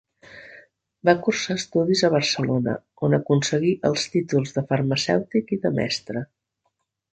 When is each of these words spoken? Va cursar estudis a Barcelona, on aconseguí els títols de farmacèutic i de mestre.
Va 1.09 1.13
cursar 1.27 1.57
estudis 1.61 2.01
a 2.07 2.09
Barcelona, 2.15 2.73
on 3.09 3.15
aconseguí 3.19 3.75
els 3.91 4.09
títols 4.17 4.57
de 4.59 4.67
farmacèutic 4.73 5.57
i 5.59 5.63
de 5.67 5.75
mestre. 5.81 6.27